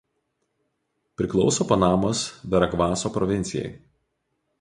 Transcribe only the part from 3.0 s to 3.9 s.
provincijai.